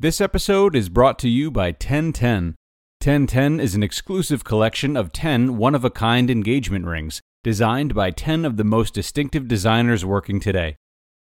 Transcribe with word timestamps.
This 0.00 0.20
episode 0.20 0.76
is 0.76 0.88
brought 0.88 1.18
to 1.18 1.28
you 1.28 1.50
by 1.50 1.70
1010. 1.70 2.54
1010 3.02 3.58
is 3.58 3.74
an 3.74 3.82
exclusive 3.82 4.44
collection 4.44 4.96
of 4.96 5.10
10 5.10 5.56
one 5.56 5.74
of 5.74 5.84
a 5.84 5.90
kind 5.90 6.30
engagement 6.30 6.84
rings 6.84 7.20
designed 7.42 7.96
by 7.96 8.12
10 8.12 8.44
of 8.44 8.56
the 8.56 8.62
most 8.62 8.94
distinctive 8.94 9.48
designers 9.48 10.04
working 10.04 10.38
today. 10.38 10.76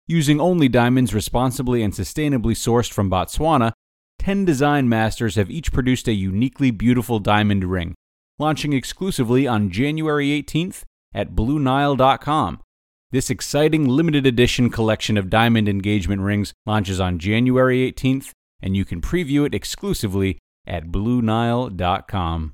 Using 0.05 0.39
only 0.39 0.69
diamonds 0.69 1.15
responsibly 1.15 1.81
and 1.81 1.93
sustainably 1.93 2.53
sourced 2.53 2.93
from 2.93 3.09
Botswana, 3.09 3.71
10 4.19 4.45
design 4.45 4.87
masters 4.87 5.33
have 5.33 5.49
each 5.49 5.73
produced 5.73 6.07
a 6.07 6.13
uniquely 6.13 6.69
beautiful 6.69 7.17
diamond 7.17 7.63
ring, 7.63 7.95
launching 8.37 8.73
exclusively 8.73 9.47
on 9.47 9.71
January 9.71 10.27
18th 10.43 10.83
at 11.11 11.33
BlueNile.com. 11.33 12.61
This 13.09 13.31
exciting 13.31 13.87
limited 13.87 14.27
edition 14.27 14.69
collection 14.69 15.17
of 15.17 15.31
diamond 15.31 15.67
engagement 15.67 16.21
rings 16.21 16.53
launches 16.67 16.99
on 16.99 17.17
January 17.17 17.91
18th, 17.91 18.31
and 18.61 18.75
you 18.75 18.85
can 18.85 19.01
preview 19.01 19.45
it 19.45 19.53
exclusively 19.53 20.37
at 20.65 20.87
BlueNile.com. 20.87 22.53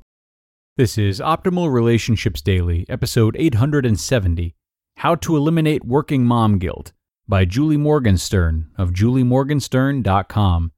This 0.77 0.97
is 0.97 1.19
Optimal 1.19 1.71
Relationships 1.71 2.41
Daily, 2.41 2.85
episode 2.89 3.35
870 3.37 4.55
How 4.97 5.15
to 5.15 5.37
Eliminate 5.37 5.85
Working 5.85 6.25
Mom 6.25 6.57
Guilt 6.57 6.91
by 7.27 7.45
Julie 7.45 7.77
Morgenstern 7.77 8.71
of 8.77 8.91
juliemorgenstern.com. 8.91 10.71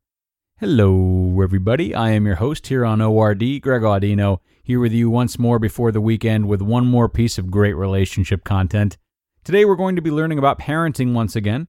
Hello, 0.60 1.42
everybody. 1.42 1.94
I 1.94 2.12
am 2.12 2.26
your 2.26 2.36
host 2.36 2.68
here 2.68 2.86
on 2.86 3.02
ORD, 3.02 3.62
Greg 3.62 3.82
Audino, 3.82 4.40
here 4.64 4.80
with 4.80 4.92
you 4.92 5.10
once 5.10 5.38
more 5.38 5.60
before 5.60 5.92
the 5.92 6.02
weekend 6.02 6.48
with 6.48 6.62
one 6.62 6.86
more 6.86 7.08
piece 7.10 7.38
of 7.38 7.52
great 7.52 7.76
relationship 7.76 8.44
content. 8.44 8.98
Today 9.44 9.66
we're 9.66 9.76
going 9.76 9.96
to 9.96 10.02
be 10.02 10.12
learning 10.12 10.40
about 10.40 10.60
parenting 10.60 11.14
once 11.14 11.36
again, 11.36 11.68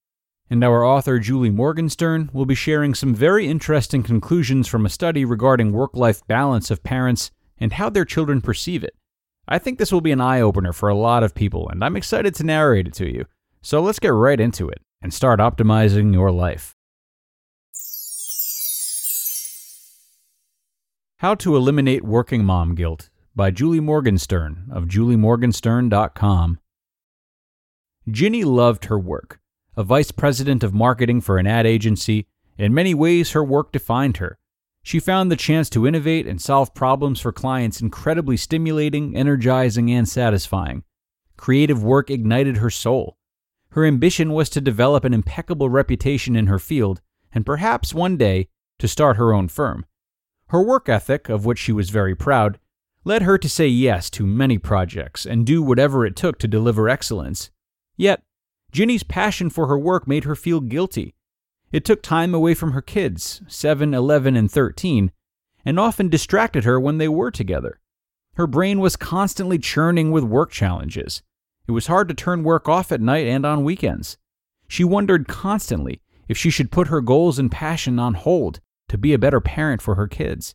and 0.51 0.65
our 0.65 0.85
author 0.85 1.19
Julie 1.19 1.51
Morgenstern 1.51 2.31
will 2.33 2.47
be 2.47 2.55
sharing 2.55 2.95
some 2.95 3.15
very 3.15 3.47
interesting 3.47 4.03
conclusions 4.03 4.67
from 4.67 4.87
a 4.87 4.91
study 4.91 5.25
regarding 5.25 5.73
work 5.73 5.95
life 5.95 6.27
balance 6.27 6.71
of 6.71 6.83
parents 6.83 7.31
and 7.59 7.75
how 7.75 7.91
their 7.91 8.05
children 8.05 8.41
perceive 8.41 8.83
it. 8.83 8.95
I 9.47 9.59
think 9.59 9.79
this 9.79 9.93
will 9.93 10.01
be 10.01 10.13
an 10.13 10.21
eye 10.21 10.41
opener 10.41 10.73
for 10.73 10.89
a 10.89 10.95
lot 10.95 11.23
of 11.23 11.35
people, 11.35 11.69
and 11.69 11.85
I'm 11.85 11.97
excited 11.97 12.35
to 12.37 12.45
narrate 12.45 12.87
it 12.87 12.95
to 12.95 13.11
you. 13.11 13.25
So 13.63 13.81
let's 13.81 13.99
get 13.99 14.13
right 14.13 14.39
into 14.39 14.69
it 14.69 14.81
and 15.03 15.13
start 15.13 15.41
optimizing 15.41 16.13
your 16.13 16.31
life. 16.31 16.75
How 21.19 21.35
to 21.37 21.57
Eliminate 21.57 22.05
Working 22.05 22.45
Mom 22.45 22.75
Guilt 22.75 23.11
by 23.35 23.51
Julie 23.51 23.81
Morgenstern 23.81 24.69
of 24.71 24.85
juliemorgenstern.com. 24.85 26.59
Ginny 28.11 28.45
loved 28.45 28.85
her 28.85 28.99
work. 28.99 29.38
A 29.79 29.85
vice 29.85 30.11
president 30.11 30.65
of 30.65 30.75
marketing 30.75 31.21
for 31.21 31.39
an 31.39 31.47
ad 31.47 31.65
agency, 31.65 32.27
in 32.57 32.75
many 32.75 32.95
ways 32.95 33.31
her 33.31 33.45
work 33.45 33.71
defined 33.71 34.17
her. 34.17 34.37
She 34.83 34.99
found 34.99 35.31
the 35.31 35.37
chance 35.37 35.71
to 35.71 35.87
innovate 35.87 36.27
and 36.27 36.43
solve 36.43 36.75
problems 36.75 37.21
for 37.21 37.31
clients 37.31 37.81
incredibly 37.81 38.37
stimulating, 38.37 39.15
energizing, 39.15 39.89
and 39.89 40.09
satisfying. 40.09 40.83
Creative 41.37 41.81
work 41.81 42.11
ignited 42.11 42.57
her 42.57 42.71
soul. 42.71 43.19
Her 43.71 43.87
ambition 43.87 44.33
was 44.33 44.51
to 44.51 44.61
develop 44.61 45.05
an 45.05 45.15
impeccable 45.15 45.69
reputation 45.69 46.35
in 46.35 46.49
her 46.49 46.59
field 46.59 47.01
and 47.33 47.47
perhaps 47.47 47.95
one 47.95 48.17
day 48.17 48.49
to 48.81 48.89
start 48.89 49.17
her 49.17 49.33
own 49.33 49.47
firm. 49.47 49.87
Her 50.49 50.61
work 50.61 50.89
ethic, 50.89 51.29
of 51.29 51.47
which 51.47 51.61
she 51.61 51.71
was 51.71 51.91
very 51.91 52.17
proud, 52.17 52.59
led 53.05 53.23
her 53.23 53.39
to 53.39 53.49
say 53.49 53.69
yes 53.69 54.11
to 54.11 54.27
many 54.27 54.59
projects 54.59 55.25
and 55.25 55.47
do 55.47 55.63
whatever 55.63 56.05
it 56.05 56.17
took 56.17 56.41
to 56.41 56.49
deliver 56.49 56.89
excellence. 56.89 57.51
Yet, 57.97 58.25
Ginny's 58.73 59.03
passion 59.03 59.51
for 59.51 59.67
her 59.67 59.79
work 59.79 60.07
made 60.07 60.25
her 60.25 60.35
feel 60.35 60.61
guilty. 60.61 61.15
It 61.73 61.85
took 61.85 62.03
time 62.03 62.35
away 62.35 62.55
from 62.55 62.73
her 62.73 62.83
kids, 62.83 63.43
7, 63.49 63.93
11, 63.93 64.37
and 64.37 64.51
13, 64.51 65.13
and 65.65 65.79
often 65.79 66.09
distracted 66.09 66.65
her 66.65 66.79
when 66.81 66.99
they 66.99 67.09
were 67.09 67.31
together. 67.31 67.81
Her 68.35 68.47
brain 68.47 68.79
was 68.81 68.97
constantly 68.97 69.59
churning 69.59 70.11
with 70.11 70.25
work 70.25 70.51
challenges. 70.51 71.23
It 71.67 71.73
was 71.73 71.89
hard 71.89 72.09
to 72.09 72.15
turn 72.15 72.45
work 72.45 72.69
off 72.69 72.93
at 72.93 73.01
night 73.01 73.27
and 73.27 73.45
on 73.45 73.65
weekends. 73.65 74.17
She 74.69 74.85
wondered 74.85 75.29
constantly 75.29 76.01
if 76.29 76.39
she 76.39 76.51
should 76.51 76.71
put 76.71 76.89
her 76.89 77.01
goals 77.01 77.39
and 77.39 77.51
passion 77.51 77.99
on 77.99 78.15
hold 78.15 78.61
to 78.89 78.97
be 78.97 79.13
a 79.13 79.19
better 79.19 79.41
parent 79.41 79.83
for 79.83 79.95
her 79.97 80.07
kids. 80.07 80.55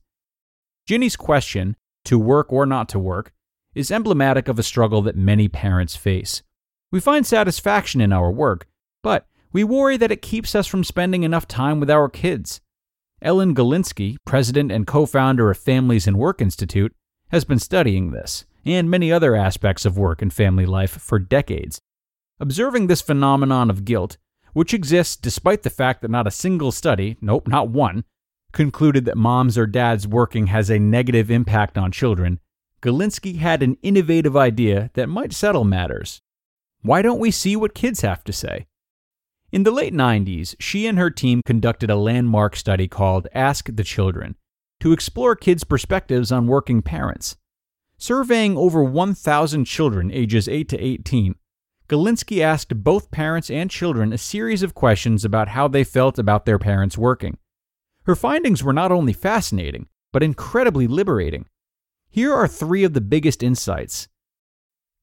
Ginny's 0.88 1.16
question, 1.16 1.76
to 2.06 2.18
work 2.18 2.52
or 2.52 2.66
not 2.66 2.90
to 2.90 3.00
work, 3.00 3.34
is 3.76 3.92
emblematic 3.92 4.48
of 4.48 4.60
a 4.60 4.64
struggle 4.64 5.02
that 5.04 5.16
many 5.16 5.48
parents 5.48 5.96
face. 5.96 6.44
We 6.94 7.00
find 7.00 7.26
satisfaction 7.26 8.02
in 8.02 8.14
our 8.14 8.32
work, 8.32 8.68
but 9.02 9.26
we 9.52 9.64
worry 9.64 9.98
that 9.98 10.12
it 10.12 10.22
keeps 10.22 10.54
us 10.54 10.68
from 10.68 10.84
spending 10.84 11.24
enough 11.24 11.48
time 11.48 11.80
with 11.80 11.90
our 11.90 12.08
kids. 12.08 12.62
Ellen 13.20 13.56
Galinsky, 13.56 14.18
president 14.26 14.72
and 14.72 14.86
co 14.86 15.08
founder 15.08 15.50
of 15.50 15.58
Families 15.58 16.06
and 16.06 16.20
Work 16.20 16.40
Institute, 16.40 16.94
has 17.30 17.46
been 17.46 17.58
studying 17.58 18.12
this 18.12 18.46
and 18.64 18.92
many 18.92 19.12
other 19.12 19.36
aspects 19.36 19.88
of 19.88 19.98
work 19.98 20.22
and 20.22 20.32
family 20.32 20.68
life 20.68 20.92
for 20.92 21.18
decades. 21.18 21.82
Observing 22.40 22.86
this 22.86 23.02
phenomenon 23.02 23.72
of 23.72 23.86
guilt, 23.86 24.18
which 24.54 24.72
exists 24.72 25.16
despite 25.16 25.64
the 25.64 25.72
fact 25.72 26.04
that 26.04 26.12
not 26.12 26.28
a 26.28 26.32
single 26.32 26.72
study, 26.72 27.18
nope, 27.22 27.48
not 27.48 27.70
one, 27.70 28.04
concluded 28.52 29.06
that 29.06 29.18
moms 29.18 29.58
or 29.58 29.66
dads 29.66 30.08
working 30.08 30.46
has 30.46 30.70
a 30.70 30.78
negative 30.78 31.32
impact 31.32 31.76
on 31.76 31.92
children, 31.92 32.40
Galinsky 32.84 33.40
had 33.40 33.64
an 33.64 33.80
innovative 33.82 34.38
idea 34.38 34.92
that 34.94 35.10
might 35.10 35.34
settle 35.34 35.64
matters 35.64 36.22
why 36.84 37.02
don't 37.02 37.20
we 37.20 37.32
see 37.32 37.56
what 37.56 37.74
kids 37.74 38.02
have 38.02 38.24
to 38.26 38.34
say? 38.34 38.68
In 39.54 39.64
the 39.64 39.72
late 39.72 39.94
90s, 39.94 40.56
she 40.60 40.86
and 40.86 40.98
her 40.98 41.10
team 41.10 41.42
conducted 41.46 41.90
a 41.90 41.96
landmark 41.96 42.56
study 42.56 42.88
called 42.88 43.28
Ask 43.34 43.70
the 43.74 43.84
Children 43.84 44.36
to 44.82 44.92
explore 44.92 45.36
kids' 45.36 45.64
perspectives 45.64 46.32
on 46.32 46.46
working 46.46 46.82
parents. 46.82 47.38
Surveying 47.98 48.58
over 48.58 48.84
1,000 48.84 49.64
children 49.64 50.12
ages 50.12 50.50
8 50.50 50.68
to 50.70 50.78
18, 50.78 51.36
Galinsky 51.88 52.42
asked 52.42 52.84
both 52.84 53.12
parents 53.12 53.50
and 53.50 53.72
children 53.72 54.12
a 54.12 54.18
series 54.18 54.62
of 54.62 54.74
questions 54.74 55.24
about 55.24 55.50
how 55.50 55.70
they 55.70 55.86
felt 55.86 56.20
about 56.20 56.46
their 56.46 56.60
parents 56.60 56.98
working. 56.98 57.38
Her 58.06 58.16
findings 58.16 58.62
were 58.62 58.74
not 58.74 58.92
only 58.92 59.14
fascinating, 59.14 59.88
but 60.12 60.24
incredibly 60.24 60.88
liberating. 60.88 61.46
Here 62.10 62.34
are 62.34 62.48
three 62.48 62.84
of 62.84 62.94
the 62.94 63.02
biggest 63.02 63.42
insights. 63.42 64.10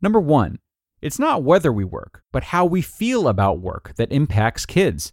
Number 0.02 0.20
one, 0.20 0.58
it's 1.02 1.18
not 1.18 1.42
whether 1.42 1.72
we 1.72 1.84
work, 1.84 2.22
but 2.32 2.44
how 2.44 2.64
we 2.64 2.82
feel 2.82 3.28
about 3.28 3.60
work 3.60 3.94
that 3.96 4.12
impacts 4.12 4.66
kids. 4.66 5.12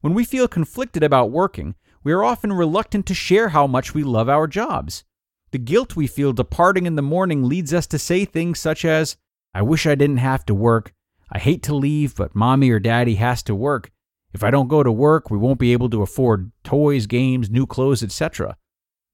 When 0.00 0.14
we 0.14 0.24
feel 0.24 0.48
conflicted 0.48 1.02
about 1.02 1.30
working, 1.30 1.74
we 2.02 2.12
are 2.12 2.24
often 2.24 2.52
reluctant 2.52 3.06
to 3.06 3.14
share 3.14 3.48
how 3.48 3.66
much 3.66 3.94
we 3.94 4.02
love 4.02 4.28
our 4.28 4.46
jobs. 4.46 5.04
The 5.50 5.58
guilt 5.58 5.96
we 5.96 6.06
feel 6.06 6.32
departing 6.32 6.84
in 6.84 6.96
the 6.96 7.02
morning 7.02 7.44
leads 7.44 7.72
us 7.72 7.86
to 7.86 7.98
say 7.98 8.24
things 8.24 8.58
such 8.58 8.84
as, 8.84 9.16
I 9.54 9.62
wish 9.62 9.86
I 9.86 9.94
didn't 9.94 10.18
have 10.18 10.44
to 10.46 10.54
work. 10.54 10.92
I 11.32 11.38
hate 11.38 11.62
to 11.62 11.74
leave, 11.74 12.14
but 12.16 12.34
mommy 12.34 12.70
or 12.70 12.78
daddy 12.78 13.14
has 13.14 13.42
to 13.44 13.54
work. 13.54 13.90
If 14.34 14.44
I 14.44 14.50
don't 14.50 14.68
go 14.68 14.82
to 14.82 14.92
work, 14.92 15.30
we 15.30 15.38
won't 15.38 15.60
be 15.60 15.72
able 15.72 15.88
to 15.90 16.02
afford 16.02 16.50
toys, 16.64 17.06
games, 17.06 17.48
new 17.48 17.66
clothes, 17.66 18.02
etc. 18.02 18.56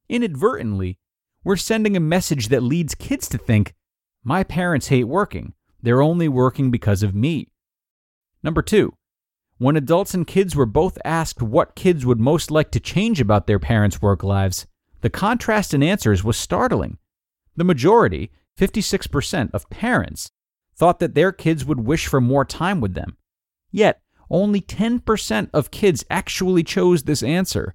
Inadvertently, 0.08 0.98
we're 1.44 1.56
sending 1.56 1.96
a 1.96 2.00
message 2.00 2.48
that 2.48 2.62
leads 2.62 2.94
kids 2.94 3.28
to 3.28 3.38
think, 3.38 3.74
my 4.24 4.42
parents 4.42 4.88
hate 4.88 5.04
working. 5.04 5.52
They're 5.82 6.02
only 6.02 6.28
working 6.28 6.70
because 6.70 7.02
of 7.02 7.14
me. 7.14 7.48
Number 8.42 8.62
two, 8.62 8.94
when 9.58 9.76
adults 9.76 10.14
and 10.14 10.26
kids 10.26 10.56
were 10.56 10.66
both 10.66 10.98
asked 11.04 11.42
what 11.42 11.76
kids 11.76 12.06
would 12.06 12.20
most 12.20 12.50
like 12.50 12.70
to 12.70 12.80
change 12.80 13.20
about 13.20 13.46
their 13.46 13.58
parents' 13.58 14.00
work 14.00 14.22
lives, 14.22 14.66
the 15.02 15.10
contrast 15.10 15.74
in 15.74 15.82
answers 15.82 16.24
was 16.24 16.36
startling. 16.36 16.98
The 17.56 17.64
majority, 17.64 18.30
56% 18.58 19.50
of 19.52 19.68
parents, 19.68 20.30
thought 20.76 20.98
that 21.00 21.14
their 21.14 21.32
kids 21.32 21.64
would 21.64 21.80
wish 21.80 22.06
for 22.06 22.20
more 22.20 22.44
time 22.44 22.80
with 22.80 22.94
them. 22.94 23.16
Yet, 23.70 24.00
only 24.30 24.60
10% 24.60 25.50
of 25.52 25.70
kids 25.70 26.04
actually 26.08 26.62
chose 26.62 27.02
this 27.02 27.22
answer. 27.22 27.74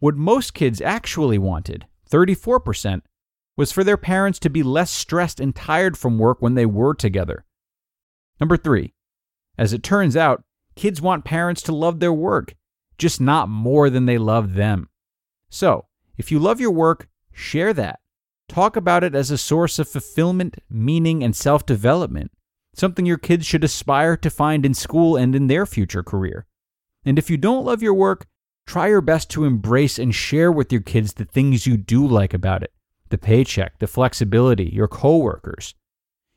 What 0.00 0.16
most 0.16 0.52
kids 0.52 0.80
actually 0.80 1.38
wanted, 1.38 1.86
34%, 2.10 3.00
was 3.56 3.70
for 3.70 3.84
their 3.84 3.96
parents 3.96 4.38
to 4.40 4.50
be 4.50 4.62
less 4.62 4.90
stressed 4.90 5.40
and 5.40 5.54
tired 5.54 5.96
from 5.96 6.18
work 6.18 6.40
when 6.40 6.54
they 6.54 6.66
were 6.66 6.94
together. 6.94 7.44
Number 8.40 8.56
three, 8.56 8.94
as 9.56 9.72
it 9.72 9.82
turns 9.82 10.16
out, 10.16 10.42
kids 10.74 11.00
want 11.00 11.24
parents 11.24 11.62
to 11.62 11.74
love 11.74 12.00
their 12.00 12.12
work, 12.12 12.54
just 12.98 13.20
not 13.20 13.48
more 13.48 13.90
than 13.90 14.06
they 14.06 14.18
love 14.18 14.54
them. 14.54 14.88
So, 15.48 15.86
if 16.16 16.32
you 16.32 16.38
love 16.38 16.60
your 16.60 16.72
work, 16.72 17.08
share 17.32 17.72
that. 17.74 18.00
Talk 18.48 18.76
about 18.76 19.04
it 19.04 19.14
as 19.14 19.30
a 19.30 19.38
source 19.38 19.78
of 19.78 19.88
fulfillment, 19.88 20.56
meaning, 20.68 21.22
and 21.22 21.34
self 21.34 21.64
development, 21.64 22.32
something 22.74 23.06
your 23.06 23.18
kids 23.18 23.46
should 23.46 23.64
aspire 23.64 24.16
to 24.16 24.30
find 24.30 24.66
in 24.66 24.74
school 24.74 25.16
and 25.16 25.34
in 25.34 25.46
their 25.46 25.64
future 25.64 26.02
career. 26.02 26.46
And 27.04 27.18
if 27.18 27.30
you 27.30 27.36
don't 27.36 27.64
love 27.64 27.82
your 27.82 27.94
work, 27.94 28.26
try 28.66 28.88
your 28.88 29.00
best 29.00 29.30
to 29.30 29.44
embrace 29.44 29.98
and 29.98 30.14
share 30.14 30.50
with 30.50 30.72
your 30.72 30.80
kids 30.80 31.12
the 31.12 31.24
things 31.24 31.66
you 31.66 31.76
do 31.76 32.06
like 32.06 32.34
about 32.34 32.62
it 32.62 32.72
the 33.10 33.18
paycheck, 33.18 33.78
the 33.78 33.86
flexibility, 33.86 34.64
your 34.64 34.88
coworkers. 34.88 35.74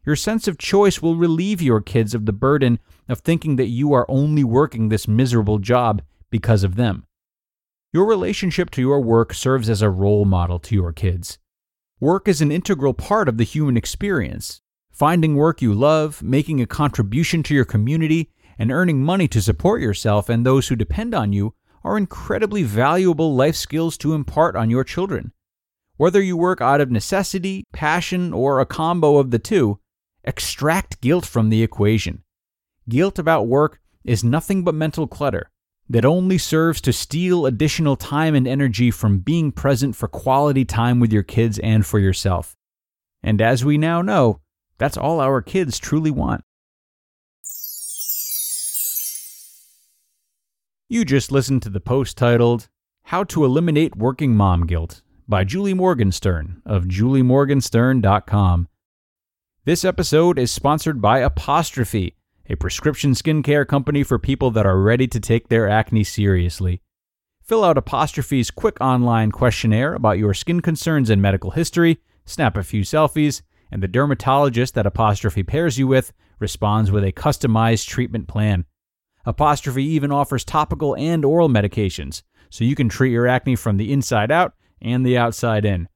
Your 0.06 0.16
sense 0.16 0.48
of 0.48 0.58
choice 0.58 1.02
will 1.02 1.16
relieve 1.16 1.62
your 1.62 1.81
kids 1.81 2.14
of 2.14 2.25
the 2.25 2.34
burden 2.34 2.80
of 3.10 3.19
thinking 3.19 3.58
that 3.58 3.68
you 3.68 3.94
are 3.94 4.06
only 4.10 4.44
working 4.44 4.90
this 4.90 5.08
miserable 5.08 5.60
job 5.60 6.02
because 6.30 6.64
of 6.64 6.75
them. 6.75 7.06
Your 7.92 8.06
relationship 8.06 8.69
to 8.72 8.81
your 8.81 9.02
work 9.02 9.34
serves 9.34 9.69
as 9.69 9.81
a 9.81 9.90
role 9.90 10.25
model 10.25 10.60
to 10.60 10.75
your 10.75 10.94
kids. 10.94 11.40
Work 12.00 12.28
is 12.28 12.42
an 12.42 12.52
integral 12.52 12.94
part 12.94 13.28
of 13.28 13.38
the 13.38 13.44
human 13.44 13.75
experience. 13.75 14.62
Finding 14.92 15.36
work 15.36 15.62
you 15.62 15.74
love, 15.74 16.22
making 16.22 16.62
a 16.62 16.68
contribution 16.68 17.44
to 17.44 17.54
your 17.54 17.66
community, 17.66 18.31
and 18.60 18.72
earning 18.72 19.04
money 19.04 19.28
to 19.28 19.42
support 19.42 19.81
yourself 19.81 20.30
and 20.30 20.46
those 20.46 20.68
who 20.68 20.75
depend 20.75 21.14
on 21.14 21.34
you 21.34 21.54
are 21.84 21.98
incredibly 21.98 22.64
valuable 22.64 23.36
life 23.36 23.56
skills 23.56 23.98
to 23.98 24.14
impart 24.14 24.56
on 24.56 24.69
your 24.69 24.84
children. 24.84 25.31
Whether 25.98 26.22
you 26.22 26.38
work 26.38 26.62
out 26.62 26.80
of 26.80 26.92
necessity, 26.92 27.66
passion, 27.74 28.32
or 28.32 28.60
a 28.60 28.68
combo 28.68 29.18
of 29.18 29.32
the 29.32 29.40
two, 29.40 29.80
extract 30.24 31.02
guilt 31.02 31.26
from 31.26 31.50
the 31.50 31.64
equation. 31.64 32.24
Guilt 32.88 33.18
about 33.18 33.48
work 33.48 33.82
is 34.04 34.24
nothing 34.24 34.64
but 34.64 34.76
mental 34.76 35.08
clutter 35.08 35.50
that 35.90 36.06
only 36.06 36.38
serves 36.38 36.82
to 36.82 36.94
steal 36.94 37.48
additional 37.48 37.96
time 37.96 38.36
and 38.36 38.48
energy 38.48 38.92
from 38.92 39.20
being 39.20 39.52
present 39.52 39.96
for 39.96 40.08
quality 40.08 40.66
time 40.66 41.00
with 41.00 41.12
your 41.12 41.24
kids 41.24 41.58
and 41.60 41.86
for 41.86 41.98
yourself. 41.98 42.56
And 43.24 43.42
as 43.42 43.66
we 43.66 43.78
now 43.80 44.04
know, 44.04 44.42
that's 44.78 44.98
all 44.98 45.20
our 45.20 45.42
kids 45.42 45.80
truly 45.80 46.12
want. 46.12 46.44
You 50.90 51.04
just 51.04 51.32
listened 51.32 51.64
to 51.64 51.70
the 51.70 51.80
post 51.80 52.18
titled, 52.18 52.70
How 53.04 53.24
to 53.26 53.44
Eliminate 53.44 53.96
Working 53.96 54.36
Mom 54.36 54.68
Guilt 54.68 55.02
by 55.30 55.44
Julie 55.44 55.74
Morgenstern 55.74 56.62
of 56.66 56.86
juliemorgenstern.com. 56.86 58.70
This 59.66 59.84
episode 59.84 60.40
is 60.40 60.54
sponsored 60.54 61.02
by 61.02 61.20
Apostrophe, 61.20 62.16
a 62.50 62.56
prescription 62.56 63.12
skincare 63.12 63.68
company 63.68 64.04
for 64.04 64.18
people 64.18 64.52
that 64.52 64.66
are 64.66 64.80
ready 64.80 65.06
to 65.08 65.20
take 65.20 65.50
their 65.50 65.68
acne 65.68 66.06
seriously. 66.06 66.82
Fill 67.44 67.66
out 67.66 67.78
Apostrophe's 67.78 68.50
quick 68.50 68.80
online 68.80 69.32
questionnaire 69.32 69.94
about 69.94 70.18
your 70.18 70.34
skin 70.34 70.62
concerns 70.62 71.10
and 71.10 71.22
medical 71.22 71.52
history, 71.52 71.98
snap 72.24 72.56
a 72.56 72.64
few 72.64 72.84
selfies, 72.84 73.42
and 73.70 73.84
the 73.84 73.88
dermatologist 73.90 74.76
that 74.76 74.86
Apostrophe 74.86 75.44
pairs 75.44 75.78
you 75.78 75.88
with 75.88 76.14
responds 76.40 76.90
with 76.90 77.04
a 77.04 77.12
customized 77.12 77.86
treatment 77.88 78.30
plan. 78.30 78.64
Apostrophe 79.26 79.84
even 79.84 80.10
offers 80.10 80.46
topical 80.46 80.96
and 80.96 81.26
oral 81.26 81.50
medications, 81.50 82.22
so 82.50 82.64
you 82.64 82.76
can 82.76 82.88
treat 82.88 83.12
your 83.12 83.28
acne 83.28 83.58
from 83.58 83.76
the 83.76 83.92
inside 83.92 84.32
out 84.32 84.54
and 84.82 85.06
the 85.06 85.18
outside 85.18 85.66
in. 85.66 85.88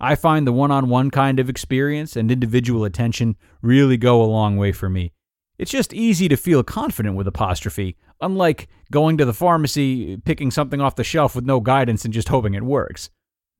I 0.00 0.14
find 0.14 0.46
the 0.46 0.52
one 0.52 0.70
on 0.70 0.88
one 0.88 1.10
kind 1.10 1.40
of 1.40 1.48
experience 1.48 2.16
and 2.16 2.30
individual 2.30 2.84
attention 2.84 3.36
really 3.62 3.96
go 3.96 4.22
a 4.22 4.24
long 4.24 4.56
way 4.56 4.72
for 4.72 4.88
me. 4.88 5.12
It's 5.58 5.72
just 5.72 5.92
easy 5.92 6.28
to 6.28 6.36
feel 6.36 6.62
confident 6.62 7.16
with 7.16 7.26
Apostrophe, 7.26 7.96
unlike 8.20 8.68
going 8.92 9.18
to 9.18 9.24
the 9.24 9.34
pharmacy, 9.34 10.16
picking 10.18 10.52
something 10.52 10.80
off 10.80 10.94
the 10.94 11.02
shelf 11.02 11.34
with 11.34 11.44
no 11.44 11.58
guidance 11.58 12.04
and 12.04 12.14
just 12.14 12.28
hoping 12.28 12.54
it 12.54 12.62
works. 12.62 13.10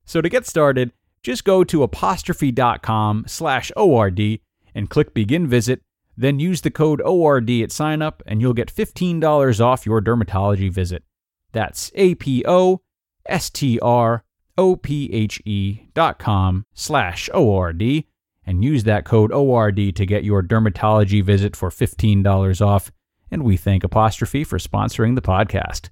So 0.04 0.20
to 0.20 0.28
get 0.28 0.46
started, 0.46 0.92
just 1.22 1.44
go 1.44 1.64
to 1.64 1.82
apostrophe.com 1.82 3.24
slash 3.26 3.72
ORD 3.76 4.38
and 4.74 4.88
click 4.88 5.12
begin 5.12 5.48
visit 5.48 5.82
then 6.18 6.40
use 6.40 6.62
the 6.62 6.70
code 6.70 7.00
ORD 7.00 7.48
at 7.48 7.70
signup 7.70 8.22
and 8.26 8.40
you'll 8.40 8.52
get 8.52 8.74
$15 8.74 9.64
off 9.64 9.86
your 9.86 10.02
dermatology 10.02 10.68
visit. 10.70 11.04
That's 11.52 11.92
A 11.94 12.16
P 12.16 12.44
O 12.44 12.80
S 13.24 13.48
T 13.48 13.78
R 13.78 14.24
O 14.58 14.76
P 14.76 15.10
H 15.12 15.40
E 15.46 15.88
dot 15.94 16.18
com 16.18 16.66
slash 16.74 17.30
ORD 17.32 18.04
and 18.44 18.64
use 18.64 18.84
that 18.84 19.04
code 19.04 19.30
ORD 19.32 19.94
to 19.94 20.06
get 20.06 20.24
your 20.24 20.42
dermatology 20.42 21.22
visit 21.22 21.54
for 21.54 21.68
$15 21.68 22.66
off. 22.66 22.90
And 23.30 23.44
we 23.44 23.56
thank 23.58 23.84
Apostrophe 23.84 24.42
for 24.42 24.58
sponsoring 24.58 25.14
the 25.14 25.22
podcast. 25.22 25.90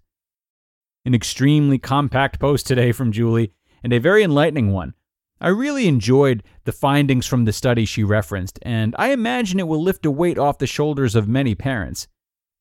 An 1.04 1.14
extremely 1.14 1.78
compact 1.78 2.40
post 2.40 2.66
today 2.66 2.92
from 2.92 3.12
Julie 3.12 3.52
and 3.84 3.92
a 3.92 4.00
very 4.00 4.22
enlightening 4.22 4.72
one. 4.72 4.94
I 5.38 5.48
really 5.48 5.86
enjoyed 5.86 6.42
the 6.64 6.72
findings 6.72 7.26
from 7.26 7.44
the 7.44 7.52
study 7.52 7.84
she 7.84 8.02
referenced, 8.02 8.58
and 8.62 8.96
I 8.98 9.10
imagine 9.10 9.60
it 9.60 9.68
will 9.68 9.82
lift 9.82 10.06
a 10.06 10.10
weight 10.10 10.38
off 10.38 10.58
the 10.58 10.66
shoulders 10.66 11.14
of 11.14 11.28
many 11.28 11.54
parents. 11.54 12.08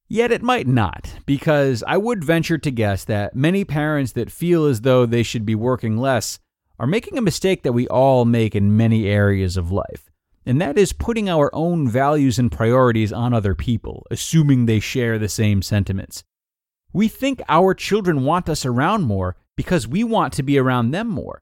Yet 0.08 0.32
it 0.32 0.44
might 0.44 0.68
not, 0.68 1.16
because 1.26 1.84
I 1.88 1.98
would 1.98 2.24
venture 2.24 2.58
to 2.58 2.72
guess 2.72 3.04
that 3.06 3.36
many 3.36 3.66
parents 3.66 4.12
that 4.12 4.32
feel 4.32 4.66
as 4.66 4.82
though 4.82 5.06
they 5.06 5.24
should 5.24 5.46
be 5.46 5.56
working 5.56 5.98
less 5.98 6.40
are 6.78 6.86
making 6.88 7.18
a 7.18 7.22
mistake 7.22 7.64
that 7.64 7.74
we 7.74 7.88
all 7.88 8.26
make 8.26 8.56
in 8.56 8.78
many 8.78 9.08
areas 9.08 9.58
of 9.58 9.72
life, 9.72 10.12
and 10.46 10.62
that 10.62 10.78
is 10.78 10.94
putting 10.94 11.28
our 11.28 11.50
own 11.54 11.88
values 11.88 12.38
and 12.38 12.52
priorities 12.52 13.12
on 13.12 13.34
other 13.34 13.56
people, 13.56 14.06
assuming 14.12 14.66
they 14.66 14.80
share 14.80 15.18
the 15.18 15.30
same 15.30 15.62
sentiments. 15.62 16.24
We 16.94 17.08
think 17.08 17.42
our 17.50 17.74
children 17.74 18.24
want 18.24 18.48
us 18.48 18.66
around 18.66 19.04
more 19.04 19.36
because 19.56 19.88
we 19.88 20.04
want 20.04 20.34
to 20.34 20.44
be 20.44 20.58
around 20.58 20.92
them 20.92 21.08
more 21.08 21.42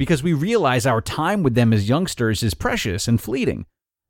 because 0.00 0.22
we 0.22 0.32
realize 0.32 0.86
our 0.86 1.02
time 1.02 1.42
with 1.42 1.54
them 1.54 1.74
as 1.74 1.90
youngsters 1.90 2.42
is 2.42 2.54
precious 2.54 3.06
and 3.06 3.20
fleeting. 3.20 3.66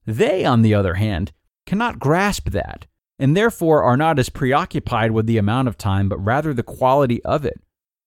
They, 0.06 0.44
on 0.44 0.62
the 0.62 0.72
other 0.72 0.94
hand, 0.94 1.32
cannot 1.66 1.98
grasp 1.98 2.50
that, 2.50 2.86
and 3.20 3.36
therefore 3.36 3.84
are 3.84 3.96
not 3.96 4.18
as 4.18 4.28
preoccupied 4.28 5.12
with 5.12 5.26
the 5.26 5.38
amount 5.38 5.68
of 5.68 5.78
time, 5.78 6.08
but 6.08 6.18
rather 6.18 6.52
the 6.52 6.64
quality 6.64 7.22
of 7.24 7.44
it. 7.44 7.60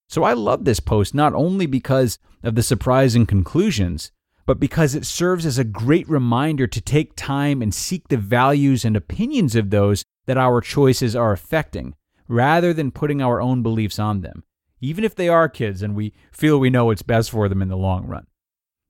So 0.08 0.24
I 0.24 0.34
love 0.34 0.66
this 0.66 0.80
post 0.80 1.14
not 1.14 1.32
only 1.32 1.64
because 1.64 2.18
of 2.42 2.54
the 2.54 2.62
surprising 2.62 3.24
conclusions, 3.24 4.12
but 4.44 4.60
because 4.60 4.94
it 4.94 5.06
serves 5.06 5.46
as 5.46 5.56
a 5.56 5.64
great 5.64 6.06
reminder 6.06 6.66
to 6.66 6.80
take 6.82 7.16
time 7.16 7.62
and 7.62 7.74
seek 7.74 8.08
the 8.08 8.18
values 8.18 8.84
and 8.84 8.94
opinions 8.94 9.56
of 9.56 9.70
those 9.70 10.04
that 10.26 10.36
our 10.36 10.60
choices 10.60 11.16
are 11.16 11.32
affecting, 11.32 11.94
rather 12.28 12.74
than 12.74 12.90
putting 12.90 13.22
our 13.22 13.40
own 13.40 13.62
beliefs 13.62 13.98
on 13.98 14.20
them 14.20 14.44
even 14.84 15.04
if 15.04 15.14
they 15.14 15.28
are 15.28 15.48
kids 15.48 15.82
and 15.82 15.94
we 15.94 16.12
feel 16.30 16.58
we 16.58 16.70
know 16.70 16.86
what's 16.86 17.02
best 17.02 17.30
for 17.30 17.48
them 17.48 17.62
in 17.62 17.68
the 17.68 17.76
long 17.76 18.06
run. 18.06 18.26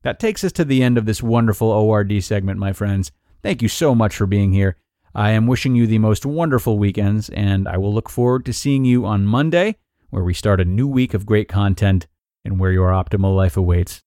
That 0.02 0.18
takes 0.18 0.44
us 0.44 0.52
to 0.52 0.64
the 0.64 0.82
end 0.82 0.98
of 0.98 1.06
this 1.06 1.22
wonderful 1.22 1.70
ORD 1.70 2.22
segment, 2.22 2.58
my 2.58 2.72
friends. 2.72 3.12
Thank 3.42 3.62
you 3.62 3.68
so 3.68 3.94
much 3.94 4.16
for 4.16 4.26
being 4.26 4.52
here. 4.52 4.76
I 5.16 5.30
am 5.30 5.46
wishing 5.46 5.76
you 5.76 5.86
the 5.86 5.98
most 5.98 6.26
wonderful 6.26 6.76
weekends, 6.76 7.28
and 7.28 7.68
I 7.68 7.76
will 7.76 7.94
look 7.94 8.10
forward 8.10 8.44
to 8.46 8.52
seeing 8.52 8.84
you 8.84 9.06
on 9.06 9.24
Monday, 9.24 9.76
where 10.10 10.24
we 10.24 10.34
start 10.34 10.60
a 10.60 10.64
new 10.64 10.88
week 10.88 11.14
of 11.14 11.24
great 11.24 11.48
content 11.48 12.08
and 12.44 12.58
where 12.58 12.72
your 12.72 12.90
optimal 12.90 13.34
life 13.34 13.56
awaits. 13.56 14.02